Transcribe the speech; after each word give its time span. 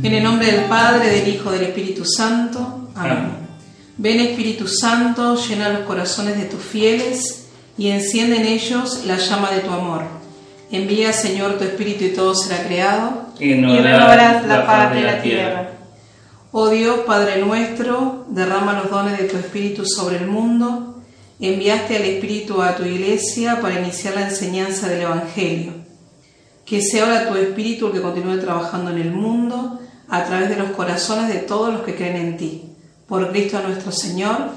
En 0.00 0.14
el 0.14 0.22
nombre 0.22 0.52
del 0.52 0.66
Padre, 0.66 1.10
del 1.10 1.28
Hijo, 1.28 1.50
del 1.50 1.62
Espíritu 1.62 2.04
Santo. 2.04 2.88
Amén. 2.94 3.32
Ven 3.96 4.20
Espíritu 4.20 4.68
Santo, 4.68 5.34
llena 5.34 5.70
los 5.70 5.82
corazones 5.82 6.38
de 6.38 6.44
tus 6.44 6.62
fieles 6.62 7.48
y 7.76 7.88
enciende 7.88 8.36
en 8.36 8.46
ellos 8.46 9.04
la 9.06 9.16
llama 9.16 9.50
de 9.50 9.58
tu 9.58 9.70
amor. 9.70 10.04
Envía, 10.70 11.12
Señor, 11.12 11.58
tu 11.58 11.64
Espíritu 11.64 12.04
y 12.04 12.10
todo 12.10 12.32
será 12.36 12.64
creado. 12.64 13.26
Y 13.40 13.54
renovarás 13.54 14.46
la 14.46 14.64
paz 14.64 14.94
de 14.94 15.02
la 15.02 15.20
tierra. 15.20 15.70
Oh 16.52 16.68
Dios, 16.68 17.00
Padre 17.00 17.42
nuestro, 17.42 18.24
derrama 18.28 18.74
los 18.74 18.90
dones 18.90 19.18
de 19.18 19.24
tu 19.24 19.36
Espíritu 19.36 19.84
sobre 19.84 20.18
el 20.18 20.28
mundo. 20.28 21.02
Enviaste 21.40 21.96
al 21.96 22.04
Espíritu 22.04 22.62
a 22.62 22.76
tu 22.76 22.84
iglesia 22.84 23.60
para 23.60 23.80
iniciar 23.80 24.14
la 24.14 24.28
enseñanza 24.28 24.88
del 24.88 25.02
Evangelio. 25.02 25.72
Que 26.64 26.82
sea 26.82 27.04
ahora 27.04 27.28
tu 27.28 27.34
Espíritu 27.34 27.88
el 27.88 27.94
que 27.94 28.00
continúe 28.02 28.38
trabajando 28.38 28.92
en 28.92 28.98
el 28.98 29.10
mundo 29.10 29.77
a 30.08 30.24
través 30.24 30.48
de 30.48 30.56
los 30.56 30.70
corazones 30.70 31.28
de 31.28 31.40
todos 31.40 31.72
los 31.72 31.82
que 31.82 31.94
creen 31.94 32.16
en 32.16 32.36
ti. 32.36 32.64
Por 33.06 33.30
Cristo 33.30 33.60
nuestro 33.66 33.92
Señor. 33.92 34.50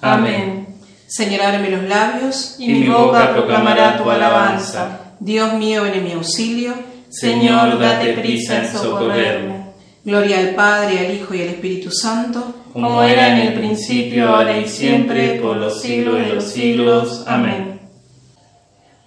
Amén. 0.00 0.66
Señor, 1.06 1.42
ábreme 1.42 1.70
los 1.70 1.84
labios 1.84 2.56
y 2.58 2.68
mi 2.68 2.88
boca 2.88 3.32
proclamará 3.32 3.96
tu 3.96 4.10
alabanza. 4.10 5.00
Dios 5.20 5.54
mío, 5.54 5.82
ven 5.82 5.94
en 5.94 6.04
mi 6.04 6.12
auxilio. 6.12 6.74
Señor, 7.08 7.78
date 7.78 8.12
prisa 8.12 8.58
en 8.58 8.72
socorrerme. 8.72 9.68
Gloria 10.04 10.38
al 10.38 10.54
Padre, 10.54 11.06
al 11.06 11.14
Hijo 11.14 11.34
y 11.34 11.42
al 11.42 11.48
Espíritu 11.48 11.90
Santo. 11.90 12.54
Como 12.72 13.02
era 13.02 13.28
en 13.32 13.48
el 13.48 13.54
principio, 13.54 14.28
ahora 14.28 14.58
y 14.58 14.68
siempre, 14.68 15.40
por 15.40 15.56
los 15.56 15.80
siglos 15.80 16.18
de 16.18 16.34
los 16.34 16.44
siglos. 16.44 17.24
Amén. 17.26 17.77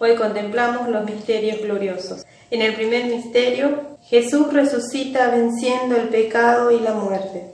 Hoy 0.03 0.15
contemplamos 0.15 0.89
los 0.89 1.05
misterios 1.05 1.61
gloriosos. 1.61 2.25
En 2.49 2.63
el 2.63 2.73
primer 2.73 3.05
misterio, 3.05 3.99
Jesús 4.09 4.51
resucita 4.51 5.29
venciendo 5.29 5.95
el 5.95 6.07
pecado 6.09 6.71
y 6.71 6.79
la 6.79 6.95
muerte. 6.95 7.51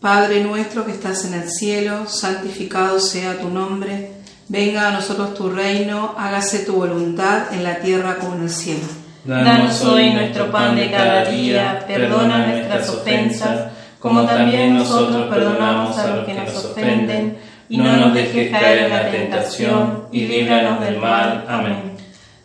Padre 0.00 0.42
nuestro 0.42 0.84
que 0.84 0.90
estás 0.90 1.24
en 1.26 1.34
el 1.34 1.48
cielo, 1.48 2.08
santificado 2.08 2.98
sea 2.98 3.38
tu 3.38 3.50
nombre, 3.50 4.10
venga 4.48 4.88
a 4.88 4.94
nosotros 4.94 5.34
tu 5.34 5.48
reino, 5.48 6.16
hágase 6.18 6.64
tu 6.64 6.72
voluntad 6.72 7.54
en 7.54 7.62
la 7.62 7.78
tierra 7.78 8.16
como 8.16 8.34
en 8.34 8.42
el 8.42 8.50
cielo. 8.50 8.88
Danos 9.24 9.80
hoy 9.84 10.10
nuestro 10.10 10.50
pan 10.50 10.74
de 10.74 10.90
cada 10.90 11.26
día, 11.26 11.84
perdona 11.86 12.48
nuestras 12.48 12.88
ofensas, 12.88 13.70
como 14.00 14.26
también 14.26 14.74
nosotros 14.74 15.28
perdonamos 15.32 15.96
a 15.98 16.16
los 16.16 16.26
que 16.26 16.34
nos 16.34 16.64
ofenden, 16.64 17.38
y 17.70 17.78
no 17.78 17.96
nos 17.96 18.12
dejes 18.12 18.50
caer 18.50 18.86
en 18.86 18.90
la 18.90 19.10
tentación, 19.12 20.08
y 20.10 20.26
líbranos 20.26 20.80
del 20.80 20.98
mal. 20.98 21.46
Amén. 21.48 21.92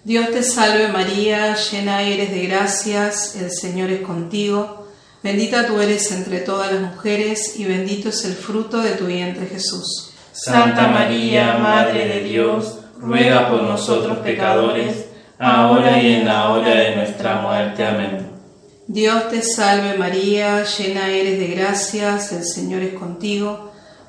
Dios 0.04 0.30
te 0.30 0.44
salve 0.44 0.88
María, 0.88 1.56
llena 1.56 2.04
eres 2.04 2.30
de 2.30 2.46
gracias, 2.46 3.36
el 3.36 3.50
Señor 3.50 3.90
es 3.90 4.02
contigo. 4.02 4.88
Bendita 5.24 5.66
tú 5.66 5.82
eres 5.82 6.12
entre 6.12 6.42
todas 6.42 6.72
las 6.72 6.80
mujeres 6.80 7.60
y 7.60 7.66
bendito 7.66 8.10
es 8.10 8.24
el 8.26 8.34
fruto 8.34 8.82
de 8.82 8.92
tu 8.92 9.08
vientre 9.08 9.48
Jesús. 9.48 10.12
Santa 10.32 10.90
María, 10.90 11.58
Madre 11.58 12.08
de 12.08 12.20
Dios, 12.20 12.82
ruega 13.00 13.50
por 13.50 13.64
nosotros 13.64 14.20
pecadores, 14.20 15.06
ahora 15.40 16.00
y 16.00 16.14
en 16.14 16.26
la 16.28 16.52
hora 16.52 16.70
de 16.70 16.98
nuestra 16.98 17.42
muerte. 17.42 17.84
Amén. 17.84 18.28
Dios 18.86 19.30
te 19.30 19.42
salve 19.42 19.98
María, 19.98 20.64
llena 20.66 21.10
eres 21.10 21.40
de 21.40 21.48
gracias, 21.48 22.32
el 22.32 22.46
Señor 22.46 22.84
es 22.84 22.94
contigo. 22.94 23.72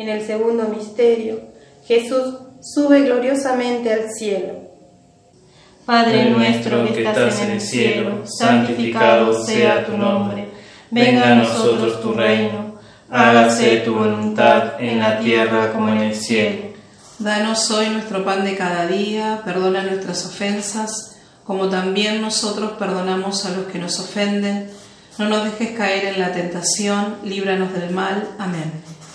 En 0.00 0.08
el 0.08 0.26
segundo 0.26 0.66
misterio, 0.74 1.42
Jesús 1.86 2.34
sube 2.62 3.02
gloriosamente 3.02 3.92
al 3.92 4.10
cielo. 4.10 4.54
Padre 5.84 6.30
nuestro 6.30 6.90
que 6.90 7.04
estás 7.04 7.42
en 7.42 7.50
el 7.50 7.60
cielo, 7.60 8.22
santificado 8.24 9.44
sea 9.44 9.84
tu 9.84 9.98
nombre. 9.98 10.48
Venga 10.90 11.32
a 11.32 11.34
nosotros 11.34 12.00
tu 12.00 12.14
reino. 12.14 12.76
Hágase 13.10 13.82
tu 13.84 13.94
voluntad 13.94 14.80
en 14.80 15.00
la 15.00 15.20
tierra 15.20 15.70
como 15.74 15.90
en 15.90 15.98
el 15.98 16.14
cielo. 16.14 16.72
Danos 17.18 17.70
hoy 17.70 17.90
nuestro 17.90 18.24
pan 18.24 18.46
de 18.46 18.56
cada 18.56 18.86
día, 18.86 19.42
perdona 19.44 19.82
nuestras 19.82 20.24
ofensas, 20.24 21.18
como 21.44 21.68
también 21.68 22.22
nosotros 22.22 22.72
perdonamos 22.78 23.44
a 23.44 23.50
los 23.50 23.66
que 23.66 23.78
nos 23.78 24.00
ofenden. 24.00 24.70
No 25.18 25.28
nos 25.28 25.44
dejes 25.44 25.76
caer 25.76 26.06
en 26.06 26.20
la 26.20 26.32
tentación, 26.32 27.16
líbranos 27.22 27.74
del 27.74 27.90
mal. 27.90 28.26
Amén. 28.38 28.72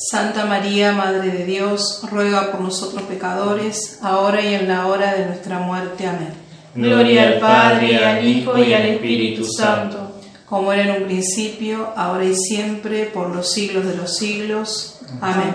Santa 0.00 0.46
María, 0.46 0.92
Madre 0.92 1.30
de 1.30 1.44
Dios, 1.44 2.00
ruega 2.10 2.50
por 2.50 2.62
nosotros 2.62 3.02
pecadores, 3.02 3.98
ahora 4.00 4.40
y 4.40 4.54
en 4.54 4.66
la 4.66 4.86
hora 4.86 5.14
de 5.14 5.26
nuestra 5.26 5.58
muerte. 5.58 6.06
Amén. 6.06 6.32
Gloria 6.74 7.24
al 7.24 7.38
Padre, 7.38 8.02
al 8.02 8.26
Hijo 8.26 8.56
y 8.56 8.72
al 8.72 8.86
Espíritu 8.86 9.44
Santo, 9.44 10.12
como 10.46 10.72
era 10.72 10.84
en 10.84 11.02
un 11.02 11.06
principio, 11.06 11.92
ahora 11.96 12.24
y 12.24 12.34
siempre, 12.34 13.06
por 13.06 13.28
los 13.28 13.52
siglos 13.52 13.84
de 13.84 13.94
los 13.94 14.16
siglos. 14.16 15.00
Amén. 15.20 15.54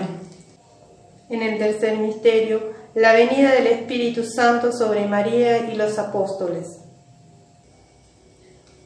En 1.28 1.42
el 1.42 1.58
tercer 1.58 1.98
misterio, 1.98 2.72
la 2.94 3.14
venida 3.14 3.50
del 3.50 3.66
Espíritu 3.66 4.22
Santo 4.22 4.72
sobre 4.72 5.08
María 5.08 5.72
y 5.72 5.76
los 5.76 5.98
apóstoles. 5.98 6.68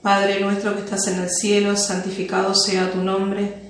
Padre 0.01 0.41
nuestro 0.41 0.75
que 0.75 0.81
estás 0.81 1.07
en 1.09 1.21
el 1.21 1.29
cielo, 1.29 1.77
santificado 1.77 2.55
sea 2.55 2.91
tu 2.91 3.03
nombre, 3.03 3.70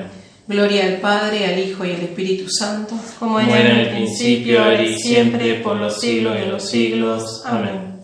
Gloria 0.51 0.85
al 0.85 0.97
Padre, 0.97 1.45
al 1.45 1.57
Hijo 1.57 1.85
y 1.85 1.91
al 1.91 2.01
Espíritu 2.01 2.49
Santo, 2.49 2.93
como 3.17 3.39
en 3.39 3.49
el 3.49 3.89
principio, 3.89 4.61
ahora 4.61 4.83
y 4.83 4.99
siempre, 4.99 5.55
por 5.55 5.77
los 5.77 6.01
siglos 6.01 6.33
de 6.33 6.45
los 6.45 6.69
siglos. 6.69 7.43
Amén. 7.45 7.99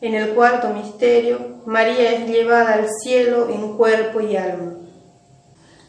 En 0.00 0.14
el 0.14 0.28
cuarto 0.28 0.70
misterio, 0.70 1.58
María 1.66 2.12
es 2.12 2.28
llevada 2.28 2.74
al 2.74 2.86
cielo 3.02 3.48
en 3.52 3.76
cuerpo 3.76 4.20
y 4.20 4.36
alma. 4.36 4.74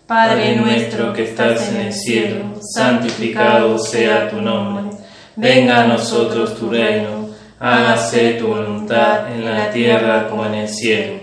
Padre 0.08 0.56
nuestro 0.56 1.14
que 1.14 1.24
estás 1.24 1.70
en 1.70 1.78
el 1.78 1.94
cielo, 1.94 2.46
santificado 2.62 3.78
sea 3.78 4.30
tu 4.30 4.42
nombre. 4.42 4.98
Venga 5.36 5.84
a 5.84 5.88
nosotros 5.88 6.58
tu 6.60 6.70
reino, 6.70 7.30
hágase 7.60 8.34
tu 8.34 8.48
voluntad 8.48 9.32
en 9.32 9.46
la 9.46 9.72
tierra 9.72 10.28
como 10.28 10.46
en 10.46 10.56
el 10.56 10.70
cielo. 10.70 11.23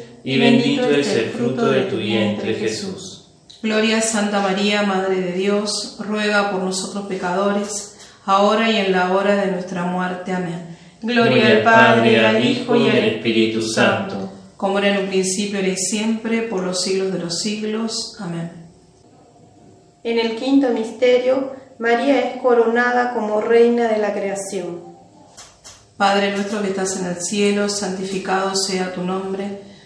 y 0.23 0.37
bendito 0.37 0.89
es 0.89 1.07
el 1.07 1.29
fruto 1.29 1.65
de 1.65 1.83
tu 1.83 1.97
vientre, 1.97 2.53
Jesús. 2.53 3.27
Gloria 3.63 3.99
a 3.99 4.01
Santa 4.01 4.39
María, 4.39 4.83
Madre 4.83 5.21
de 5.21 5.33
Dios, 5.33 5.97
ruega 5.99 6.51
por 6.51 6.61
nosotros 6.63 7.05
pecadores, 7.07 7.95
ahora 8.25 8.71
y 8.71 8.77
en 8.77 8.91
la 8.91 9.11
hora 9.13 9.35
de 9.35 9.51
nuestra 9.51 9.83
muerte. 9.83 10.31
Amén. 10.31 10.77
Gloria 11.01 11.47
al 11.47 11.63
Padre, 11.63 12.25
al 12.25 12.43
Hijo 12.43 12.75
y 12.75 12.89
al 12.89 12.97
Espíritu 12.97 13.61
Santo. 13.61 14.31
Como 14.57 14.77
era 14.79 14.89
en 14.89 15.03
un 15.03 15.09
principio, 15.09 15.59
era 15.59 15.67
y 15.67 15.77
siempre, 15.77 16.43
por 16.43 16.63
los 16.63 16.81
siglos 16.81 17.11
de 17.11 17.19
los 17.19 17.39
siglos. 17.39 18.15
Amén. 18.19 18.51
En 20.03 20.19
el 20.19 20.35
quinto 20.35 20.69
misterio, 20.69 21.53
María 21.77 22.19
es 22.19 22.41
coronada 22.41 23.13
como 23.13 23.41
reina 23.41 23.87
de 23.87 23.97
la 23.97 24.13
creación. 24.13 24.83
Padre 25.97 26.31
nuestro 26.31 26.61
que 26.61 26.69
estás 26.69 26.99
en 26.99 27.05
el 27.05 27.21
cielo, 27.21 27.69
santificado 27.69 28.55
sea 28.55 28.93
tu 28.93 29.03
nombre. 29.03 29.70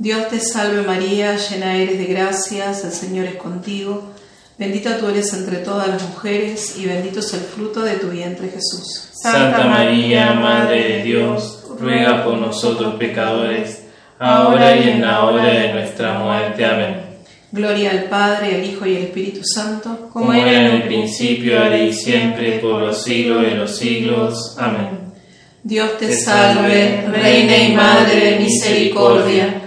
Dios 0.00 0.28
te 0.30 0.40
salve 0.40 0.80
María, 0.80 1.36
llena 1.36 1.76
eres 1.76 1.98
de 1.98 2.06
gracias, 2.06 2.84
el 2.84 2.90
Señor 2.92 3.26
es 3.26 3.34
contigo. 3.34 4.14
Bendita 4.56 4.96
tú 4.96 5.08
eres 5.08 5.30
entre 5.34 5.58
todas 5.58 5.88
las 5.88 6.02
mujeres 6.02 6.74
y 6.78 6.86
bendito 6.86 7.20
es 7.20 7.34
el 7.34 7.40
fruto 7.40 7.82
de 7.82 7.96
tu 7.96 8.08
vientre 8.08 8.48
Jesús. 8.48 9.10
Santa 9.12 9.66
María, 9.66 10.32
Madre 10.32 10.88
de 10.88 11.02
Dios, 11.02 11.66
ruega 11.78 12.24
por 12.24 12.38
nosotros 12.38 12.94
pecadores, 12.94 13.82
ahora 14.18 14.74
y 14.74 14.88
en 14.88 15.02
la 15.02 15.22
hora 15.22 15.44
de 15.44 15.74
nuestra 15.74 16.18
muerte. 16.18 16.64
Amén. 16.64 17.00
Gloria 17.52 17.90
al 17.90 18.04
Padre, 18.04 18.54
al 18.54 18.64
Hijo 18.64 18.86
y 18.86 18.96
al 18.96 19.02
Espíritu 19.02 19.40
Santo, 19.44 20.08
como 20.10 20.32
era 20.32 20.66
en 20.66 20.76
el 20.76 20.82
principio, 20.84 21.62
ahora 21.62 21.76
y 21.76 21.92
siempre, 21.92 22.58
por 22.60 22.80
los 22.80 23.02
siglos 23.02 23.42
de 23.42 23.50
los 23.50 23.76
siglos. 23.76 24.56
Amén. 24.58 25.12
Dios 25.62 25.98
te 25.98 26.14
salve, 26.14 27.06
Reina 27.06 27.58
y 27.58 27.74
Madre 27.74 28.30
de 28.30 28.38
misericordia, 28.38 29.66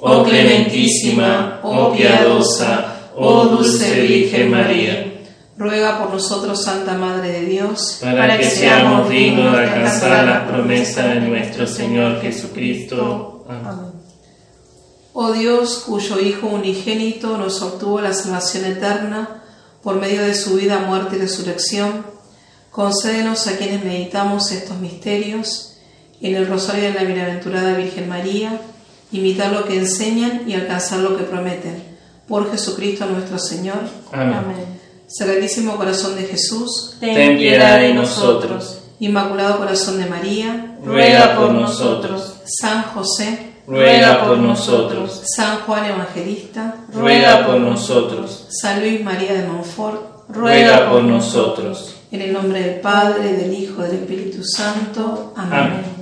Oh 0.00 0.22
clementísima, 0.22 1.60
oh 1.62 1.92
piadosa, 1.92 3.10
oh 3.16 3.44
dulce 3.46 4.00
Virgen 4.00 4.50
María. 4.50 5.04
Ruega 5.56 5.98
por 5.98 6.10
nosotros, 6.10 6.62
Santa 6.62 6.94
Madre 6.94 7.32
de 7.32 7.46
Dios, 7.46 7.98
para 8.00 8.38
que 8.38 8.44
seamos 8.44 9.10
dignos 9.10 9.52
de 9.52 9.64
alcanzar 9.64 10.24
las 10.24 10.48
promesas 10.48 11.14
de 11.14 11.20
nuestro 11.20 11.66
Señor 11.66 12.20
Jesucristo. 12.20 13.44
Amén. 13.48 13.98
Oh 15.20 15.32
Dios, 15.32 15.82
cuyo 15.84 16.20
Hijo 16.20 16.46
unigénito 16.46 17.36
nos 17.38 17.60
obtuvo 17.60 18.00
la 18.00 18.12
salvación 18.12 18.66
eterna 18.66 19.42
por 19.82 19.96
medio 19.96 20.22
de 20.22 20.34
su 20.36 20.54
vida, 20.54 20.78
muerte 20.78 21.16
y 21.16 21.18
resurrección, 21.18 22.06
concédenos 22.70 23.48
a 23.48 23.56
quienes 23.56 23.84
meditamos 23.84 24.52
estos 24.52 24.78
misterios 24.78 25.76
en 26.20 26.36
el 26.36 26.46
rosario 26.46 26.84
de 26.84 26.94
la 26.94 27.02
bienaventurada 27.02 27.76
Virgen 27.76 28.08
María, 28.08 28.60
imitar 29.12 29.52
lo 29.52 29.64
que 29.64 29.78
enseñan 29.78 30.42
y 30.46 30.54
alcanzar 30.54 31.00
lo 31.00 31.16
que 31.16 31.24
prometen. 31.24 31.82
Por 32.26 32.50
Jesucristo 32.50 33.06
nuestro 33.06 33.38
Señor. 33.38 33.78
Amén. 34.12 34.78
Sagratísimo 35.06 35.76
Corazón 35.76 36.16
de 36.16 36.24
Jesús, 36.24 36.96
ten 37.00 37.38
piedad 37.38 37.80
de 37.80 37.94
nosotros. 37.94 38.82
Inmaculado 39.00 39.58
Corazón 39.58 39.98
de 39.98 40.06
María, 40.06 40.76
ruega 40.84 41.34
por 41.34 41.52
nosotros. 41.52 42.34
San 42.44 42.82
José, 42.82 43.54
ruega 43.66 44.26
por 44.26 44.36
nosotros. 44.38 45.22
San 45.34 45.60
Juan 45.60 45.86
Evangelista, 45.86 46.76
ruega 46.92 47.46
por 47.46 47.58
nosotros. 47.58 48.48
San 48.50 48.80
Luis 48.80 49.02
María 49.02 49.32
de 49.32 49.48
Montfort, 49.48 50.28
ruega 50.28 50.90
por 50.90 51.02
nosotros. 51.04 51.94
En 52.10 52.20
el 52.20 52.32
nombre 52.32 52.60
del 52.60 52.80
Padre, 52.80 53.32
del 53.32 53.54
Hijo, 53.54 53.82
y 53.82 53.86
del 53.86 54.00
Espíritu 54.00 54.44
Santo. 54.44 55.32
Amén. 55.36 55.97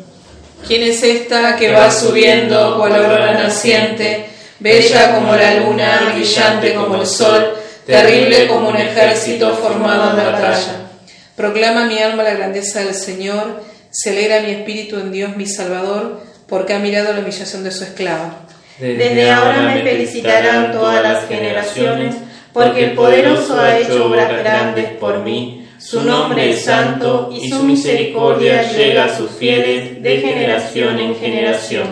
¿Quién 0.66 0.82
es 0.82 1.02
esta 1.02 1.56
que 1.56 1.72
va 1.72 1.90
subiendo 1.90 2.76
cual 2.76 2.94
aurora 2.94 3.32
naciente, 3.34 4.26
bella 4.58 5.14
como 5.14 5.34
la 5.34 5.54
luna, 5.54 6.12
brillante 6.12 6.74
como 6.74 7.00
el 7.00 7.06
sol? 7.06 7.56
terrible 7.86 8.48
como 8.48 8.68
un 8.68 8.76
ejército 8.76 9.54
formado 9.54 10.10
en 10.10 10.16
batalla. 10.16 10.88
Proclama 11.36 11.86
mi 11.86 11.98
alma 11.98 12.24
la 12.24 12.34
grandeza 12.34 12.80
del 12.80 12.94
Señor, 12.94 13.62
se 13.90 14.10
alegra 14.10 14.40
mi 14.40 14.50
espíritu 14.50 14.98
en 14.98 15.12
Dios 15.12 15.36
mi 15.36 15.46
Salvador, 15.46 16.20
porque 16.48 16.74
ha 16.74 16.78
mirado 16.78 17.12
la 17.12 17.20
humillación 17.20 17.62
de 17.62 17.70
su 17.70 17.84
esclava. 17.84 18.40
Desde 18.78 19.30
ahora 19.30 19.62
me 19.62 19.82
felicitarán 19.82 20.72
todas 20.72 21.02
las 21.02 21.28
generaciones, 21.28 22.16
porque 22.52 22.84
el 22.84 22.92
poderoso 22.92 23.58
ha 23.58 23.78
hecho 23.78 24.06
obras 24.06 24.30
grandes 24.30 24.90
por 24.98 25.20
mí. 25.20 25.65
Su 25.86 26.02
nombre 26.02 26.50
es 26.50 26.64
santo 26.64 27.30
y 27.32 27.48
su 27.48 27.62
misericordia 27.62 28.72
llega 28.72 29.04
a 29.04 29.16
sus 29.16 29.30
fieles 29.30 30.02
de 30.02 30.16
generación 30.18 30.98
en 30.98 31.14
generación. 31.14 31.86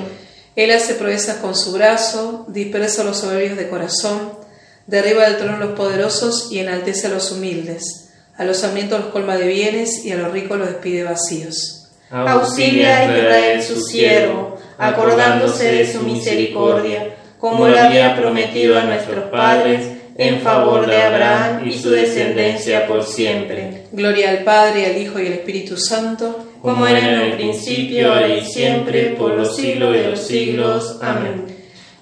Él 0.56 0.72
hace 0.72 0.94
proezas 0.94 1.36
con 1.36 1.54
su 1.54 1.72
brazo, 1.72 2.44
dispersa 2.48 3.02
a 3.02 3.04
los 3.04 3.18
soberbios 3.18 3.56
de 3.56 3.68
corazón 3.68 4.44
Derriba 4.86 5.24
del 5.24 5.38
trono 5.38 5.56
a 5.56 5.60
los 5.60 5.76
poderosos 5.76 6.48
y 6.50 6.58
enaltece 6.58 7.06
a 7.06 7.10
los 7.10 7.30
humildes. 7.30 8.10
A 8.36 8.44
los 8.44 8.64
hambrientos 8.64 9.00
los 9.00 9.12
colma 9.12 9.36
de 9.36 9.46
bienes 9.46 10.04
y 10.04 10.10
a 10.10 10.16
los 10.16 10.32
ricos 10.32 10.58
los 10.58 10.68
despide 10.68 11.04
vacíos. 11.04 11.88
Auxilia 12.10 12.98
a 12.98 13.04
Israel 13.04 13.62
su 13.62 13.80
siervo, 13.80 14.58
acordándose 14.76 15.72
de 15.72 15.90
su 15.90 16.02
misericordia, 16.02 17.14
como 17.38 17.68
lo 17.68 17.78
había 17.78 18.16
prometido 18.16 18.78
a 18.78 18.82
nuestros 18.82 19.30
padres, 19.30 19.86
en 20.16 20.40
favor 20.40 20.86
de 20.86 20.96
Abraham 20.96 21.68
y 21.68 21.72
su 21.72 21.90
descendencia 21.90 22.86
por 22.86 23.02
siempre. 23.02 23.84
Gloria 23.92 24.30
al 24.30 24.44
Padre, 24.44 24.86
al 24.86 24.98
Hijo 24.98 25.18
y 25.18 25.26
al 25.26 25.32
Espíritu 25.34 25.76
Santo, 25.76 26.46
como 26.62 26.86
era 26.86 27.00
en 27.00 27.20
el 27.20 27.32
principio, 27.32 28.12
ahora 28.12 28.28
y 28.28 28.44
siempre, 28.44 29.14
por 29.18 29.32
los 29.32 29.56
siglos 29.56 29.92
de 29.92 30.10
los 30.10 30.20
siglos. 30.20 30.98
Amén. 31.02 31.46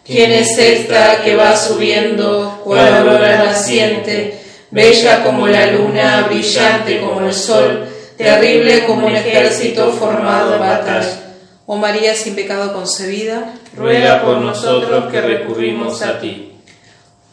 ¿Quién 0.04 0.32
es 0.32 0.58
esta 0.58 1.22
que 1.22 1.36
va 1.36 1.56
subiendo 1.56 2.60
cual 2.64 2.94
aurora 2.94 3.44
naciente, 3.44 4.38
bella 4.70 5.24
como 5.24 5.46
la 5.46 5.72
luna, 5.72 6.26
brillante 6.28 7.00
como 7.00 7.26
el 7.26 7.32
sol, 7.32 7.86
terrible 8.16 8.84
como 8.84 9.06
un 9.06 9.14
ejército 9.14 9.92
formado 9.92 10.54
en 10.54 10.60
batalla? 10.60 11.18
Oh 11.66 11.76
María 11.76 12.14
sin 12.14 12.34
pecado 12.34 12.72
concebida, 12.72 13.54
ruega 13.76 14.22
por 14.22 14.38
nosotros 14.38 15.10
que 15.10 15.20
recurrimos 15.20 16.02
a 16.02 16.20
ti. 16.20 16.51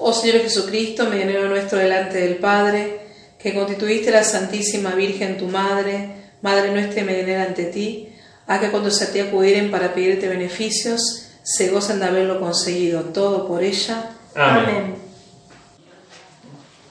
Oh 0.01 0.13
Señor 0.13 0.41
Jesucristo, 0.41 1.09
medianero 1.09 1.49
nuestro 1.49 1.77
delante 1.77 2.19
del 2.19 2.37
Padre, 2.37 3.01
que 3.37 3.53
constituiste 3.53 4.11
la 4.11 4.23
Santísima 4.23 4.95
Virgen 4.95 5.37
tu 5.37 5.47
Madre, 5.47 6.09
Madre 6.41 6.71
nuestra 6.71 7.01
y 7.01 7.03
medianera 7.03 7.43
ante 7.43 7.65
ti, 7.65 8.07
haz 8.47 8.61
que 8.61 8.71
cuando 8.71 8.91
se 8.91 9.07
te 9.07 9.21
acudieren 9.21 9.69
para 9.69 9.93
pedirte 9.93 10.29
beneficios, 10.29 11.27
se 11.43 11.67
gozan 11.67 11.99
de 11.99 12.05
haberlo 12.05 12.39
conseguido 12.39 13.01
todo 13.05 13.45
por 13.45 13.61
ella. 13.61 14.11
Amén. 14.35 14.95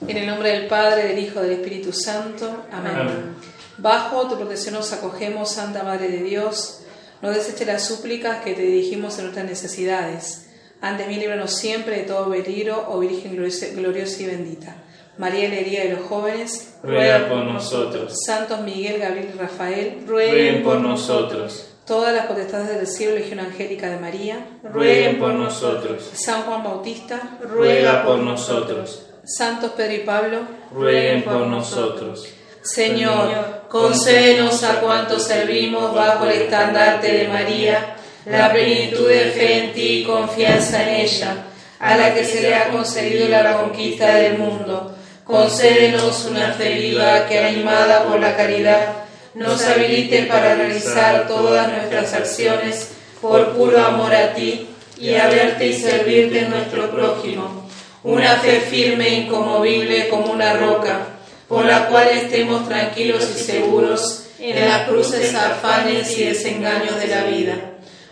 En 0.07 0.17
el 0.17 0.27
nombre 0.27 0.51
del 0.51 0.67
Padre, 0.67 1.07
del 1.07 1.17
Hijo, 1.17 1.41
del 1.41 1.53
Espíritu 1.53 1.91
Santo. 1.91 2.65
Amén. 2.71 3.35
Bajo 3.79 4.27
tu 4.27 4.37
protección 4.37 4.75
nos 4.75 4.93
acogemos, 4.93 5.53
Santa 5.53 5.81
Madre 5.81 6.09
de 6.09 6.21
Dios. 6.21 6.81
No 7.23 7.31
deseches 7.31 7.65
las 7.65 7.85
súplicas 7.85 8.43
que 8.43 8.53
te 8.53 8.61
dirigimos 8.61 9.17
en 9.17 9.23
nuestras 9.25 9.47
necesidades. 9.47 10.48
Antes 10.81 11.07
bien, 11.07 11.19
líbranos 11.19 11.55
siempre 11.55 11.97
de 11.97 12.03
todo 12.03 12.29
peligro, 12.29 12.85
oh 12.89 12.99
Virgen 12.99 13.35
gloriosa 13.35 14.23
y 14.23 14.25
bendita. 14.25 14.75
María 15.17 15.47
Alegría 15.47 15.83
de 15.83 15.95
los 15.95 16.07
jóvenes, 16.07 16.75
ruega 16.81 17.27
por 17.27 17.43
nosotros. 17.43 18.13
Santos 18.25 18.61
Miguel, 18.61 18.99
Gabriel 18.99 19.31
y 19.33 19.37
Rafael, 19.37 20.03
rueguen 20.07 20.63
por 20.63 20.79
nosotros 20.79 21.69
todas 21.89 22.13
las 22.13 22.27
potestades 22.27 22.77
del 22.77 22.85
cielo, 22.85 23.15
Legión 23.15 23.39
Angélica 23.39 23.89
de 23.89 23.97
María, 23.97 24.45
rueguen 24.63 25.17
por 25.17 25.33
nosotros. 25.33 26.07
San 26.13 26.43
Juan 26.43 26.63
Bautista, 26.63 27.19
ruega 27.41 28.05
por 28.05 28.19
nosotros. 28.19 29.07
Santos 29.25 29.71
Pedro 29.71 29.93
y 29.93 29.99
Pablo, 30.01 30.37
rueguen 30.71 31.23
por 31.23 31.47
nosotros. 31.47 32.27
Señor, 32.61 33.63
concédenos 33.69 34.63
a 34.63 34.81
cuantos 34.81 35.23
servimos 35.23 35.95
bajo 35.95 36.25
el 36.25 36.43
estandarte 36.43 37.11
de 37.11 37.27
María 37.27 37.95
la 38.29 38.51
plenitud 38.51 39.09
de 39.09 39.31
fe 39.31 39.57
en 39.57 39.73
ti 39.73 39.99
y 39.99 40.03
confianza 40.03 40.83
en 40.83 41.01
ella, 41.01 41.45
a 41.79 41.97
la 41.97 42.13
que 42.13 42.23
se 42.23 42.41
le 42.41 42.53
ha 42.53 42.69
concedido 42.69 43.27
la 43.27 43.53
conquista 43.53 44.15
del 44.15 44.37
mundo. 44.37 44.95
Concédenos 45.23 46.25
una 46.25 46.53
fe 46.53 46.75
viva 46.75 47.25
que, 47.27 47.39
animada 47.39 48.03
por 48.03 48.19
la 48.19 48.35
caridad, 48.35 48.93
nos 49.33 49.63
habilite 49.65 50.23
para 50.23 50.55
realizar 50.55 51.27
todas 51.27 51.71
nuestras 51.71 52.13
acciones 52.13 52.89
por 53.19 53.53
puro 53.53 53.83
amor 53.83 54.13
a 54.13 54.33
ti 54.33 54.67
y 54.99 55.15
a 55.15 55.27
verte 55.27 55.67
y 55.67 55.73
servirte 55.73 56.41
en 56.41 56.51
nuestro 56.51 56.91
prójimo. 56.91 57.67
Una 58.03 58.35
fe 58.37 58.61
firme 58.61 59.07
e 59.07 59.13
incomovible 59.21 60.07
como 60.07 60.31
una 60.31 60.53
roca, 60.53 60.99
por 61.47 61.65
la 61.65 61.87
cual 61.87 62.09
estemos 62.09 62.67
tranquilos 62.67 63.27
y 63.35 63.43
seguros 63.43 64.25
en 64.39 64.67
las 64.67 64.87
cruces, 64.87 65.33
afanes 65.33 66.17
y 66.17 66.25
desengaños 66.25 66.99
de 66.99 67.07
la 67.07 67.23
vida. 67.23 67.55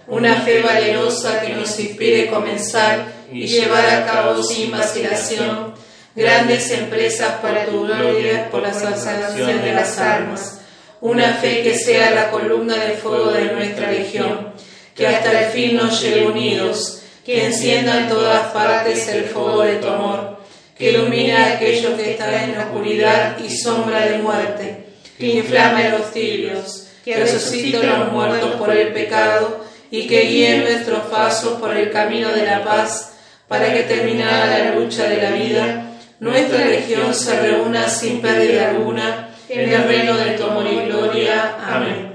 Una 0.08 0.36
fe 0.41 0.62
valerosa 0.62 1.41
que 1.41 1.54
nos 1.54 1.78
inspire 1.80 2.28
comenzar 2.28 3.08
y 3.30 3.46
llevar 3.46 3.89
a 3.89 4.06
cabo 4.06 4.41
sin 4.41 4.72
vacilación 4.72 5.74
grandes 6.15 6.72
empresas 6.72 7.36
para 7.41 7.65
tu 7.65 7.86
gloria 7.86 8.50
por 8.50 8.62
la 8.62 8.74
salvación 8.74 9.62
de 9.62 9.74
las 9.74 10.00
almas. 10.00 10.62
Una 11.02 11.34
fe 11.34 11.62
que 11.62 11.78
sea 11.78 12.12
la 12.12 12.32
columna 12.32 12.78
de 12.78 12.93
fuego 12.93 13.32
de 13.32 13.52
nuestra 13.52 13.91
legión, 13.91 14.54
que 14.96 15.08
hasta 15.08 15.41
el 15.41 15.52
fin 15.52 15.76
nos 15.76 16.02
lleve 16.02 16.26
unidos, 16.26 17.02
que 17.26 17.46
encienda 17.46 18.00
en 18.00 18.08
todas 18.08 18.54
partes 18.54 19.10
el 19.10 19.26
fuego 19.26 19.63
de 19.63 19.76
tu 19.76 19.88
amor, 19.88 20.39
que 20.78 20.91
ilumine 20.91 21.36
a 21.36 21.54
aquellos 21.56 21.96
que 21.96 22.12
están 22.12 22.34
en 22.34 22.58
la 22.58 22.63
oscuridad 22.63 23.38
y 23.39 23.50
sombra 23.50 24.06
de 24.06 24.20
muerte, 24.20 24.86
que 25.20 25.28
inflame 25.28 25.89
los 25.89 26.13
tibios, 26.13 26.88
que 27.04 27.17
resucite 27.17 27.78
a 27.78 27.98
los 27.98 28.12
muertos 28.13 28.56
por 28.56 28.74
el 28.76 28.93
pecado 28.93 29.66
y 29.91 30.08
que 30.08 30.21
guíe 30.21 30.58
nuestros 30.60 31.08
pasos 31.08 31.60
por 31.60 31.76
el 31.76 31.91
camino 31.91 32.30
de 32.30 32.45
la 32.45 32.63
paz, 32.63 33.13
para 33.47 33.73
que 33.73 33.84
terminada 33.84 34.58
la 34.58 34.76
lucha 34.76 35.08
de 35.08 35.21
la 35.21 35.32
vida, 35.32 35.91
nuestra 36.19 36.65
legión 36.65 37.13
se 37.13 37.39
reúna 37.39 37.88
sin 37.88 38.21
pérdida 38.21 38.71
alguna 38.71 39.30
en 39.50 39.69
el 39.69 39.84
reino 39.84 40.17
de 40.17 40.32
tu 40.32 40.43
amor 40.43 40.65
y 40.67 40.88
gloria. 40.88 41.58
Amén. 41.65 42.13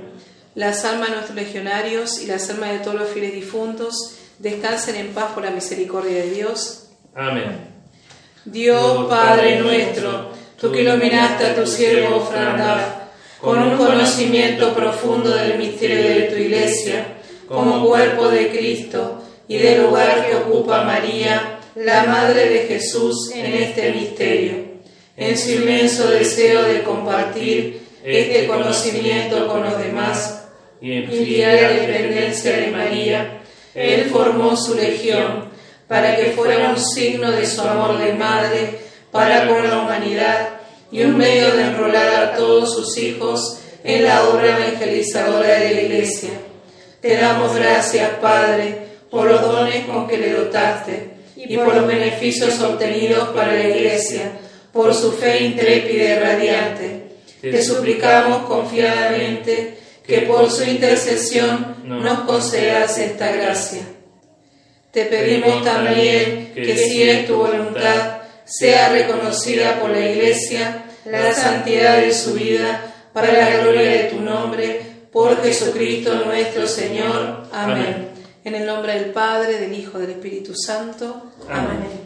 Las 0.54 0.84
almas 0.84 1.08
de 1.08 1.14
nuestros 1.14 1.36
legionarios 1.36 2.20
y 2.20 2.26
las 2.26 2.50
almas 2.50 2.72
de 2.72 2.78
todos 2.80 3.00
los 3.00 3.08
fieles 3.08 3.32
difuntos 3.32 4.16
descansen 4.38 4.96
en 4.96 5.14
paz 5.14 5.32
por 5.32 5.44
la 5.44 5.50
misericordia 5.50 6.16
de 6.16 6.30
Dios. 6.30 6.88
Amén. 7.14 7.72
Dios 8.44 9.06
Padre 9.08 9.60
nuestro, 9.60 10.32
tú 10.60 10.72
que 10.72 10.82
iluminaste 10.82 11.46
a 11.46 11.54
tu 11.54 11.66
siervo 11.66 12.20
Frandaf 12.20 13.02
con 13.40 13.62
un 13.62 13.76
conocimiento 13.76 14.74
profundo 14.74 15.30
del 15.30 15.58
misterio 15.58 16.02
de 16.02 16.22
tu 16.22 16.36
iglesia, 16.36 17.21
como 17.52 17.86
cuerpo 17.86 18.28
de 18.28 18.50
Cristo 18.50 19.20
y 19.46 19.58
del 19.58 19.82
lugar 19.82 20.26
que 20.26 20.36
ocupa 20.36 20.84
María, 20.84 21.58
la 21.74 22.04
Madre 22.04 22.48
de 22.48 22.58
Jesús 22.60 23.30
en 23.34 23.44
este 23.44 23.92
misterio, 23.92 24.54
en 25.18 25.36
su 25.36 25.50
inmenso 25.50 26.10
deseo 26.10 26.62
de 26.62 26.82
compartir 26.82 27.82
este 28.02 28.46
conocimiento 28.46 29.46
con 29.48 29.64
los 29.64 29.78
demás 29.78 30.44
y 30.80 30.92
en 30.92 31.10
fiel 31.10 31.86
dependencia 31.86 32.56
de 32.56 32.68
María, 32.68 33.42
Él 33.74 34.08
formó 34.10 34.56
su 34.56 34.74
legión 34.74 35.50
para 35.86 36.16
que 36.16 36.30
fuera 36.30 36.70
un 36.70 36.80
signo 36.80 37.30
de 37.30 37.44
su 37.44 37.60
amor 37.60 37.98
de 37.98 38.14
madre 38.14 38.78
para 39.10 39.46
con 39.46 39.68
la 39.68 39.78
humanidad 39.78 40.48
y 40.90 41.02
un 41.02 41.18
medio 41.18 41.54
de 41.54 41.64
enrolar 41.64 42.14
a 42.24 42.34
todos 42.34 42.74
sus 42.74 42.96
hijos 42.96 43.58
en 43.84 44.04
la 44.04 44.26
obra 44.30 44.58
evangelizadora 44.58 45.48
de 45.58 45.74
la 45.74 45.80
Iglesia. 45.82 46.30
Te 47.02 47.16
damos 47.16 47.56
gracias, 47.56 48.10
Padre, 48.20 48.78
por 49.10 49.26
los 49.26 49.42
dones 49.42 49.84
con 49.86 50.06
que 50.06 50.18
le 50.18 50.32
dotaste 50.34 51.10
y 51.34 51.56
por 51.56 51.74
los 51.74 51.86
beneficios 51.88 52.60
obtenidos 52.60 53.30
para 53.30 53.54
la 53.54 53.68
Iglesia, 53.68 54.30
por 54.72 54.94
su 54.94 55.10
fe 55.10 55.42
intrépida 55.42 56.04
y 56.04 56.18
radiante. 56.20 57.02
Te 57.40 57.60
suplicamos 57.60 58.44
confiadamente 58.44 59.78
que 60.06 60.20
por 60.20 60.48
su 60.48 60.62
intercesión 60.62 61.78
nos 61.82 62.20
concedas 62.20 62.96
esta 62.98 63.32
gracia. 63.32 63.82
Te 64.92 65.06
pedimos 65.06 65.64
también 65.64 66.52
que 66.54 66.76
si 66.76 67.02
es 67.02 67.26
tu 67.26 67.34
voluntad, 67.34 68.18
sea 68.44 68.90
reconocida 68.90 69.80
por 69.80 69.90
la 69.90 70.08
Iglesia 70.08 70.84
la 71.04 71.34
santidad 71.34 71.98
de 71.98 72.14
su 72.14 72.34
vida 72.34 72.94
para 73.12 73.32
la 73.32 73.56
gloria 73.58 73.90
de 73.90 74.04
tu 74.04 74.20
nombre, 74.20 74.91
por 75.12 75.42
Jesucristo 75.42 76.14
nuestro 76.24 76.66
Señor. 76.66 77.44
Amén. 77.52 78.08
En 78.44 78.54
el 78.54 78.66
nombre 78.66 78.94
del 78.94 79.12
Padre, 79.12 79.60
del 79.60 79.72
Hijo, 79.74 79.98
del 79.98 80.10
Espíritu 80.10 80.54
Santo. 80.54 81.30
Amén. 81.48 82.01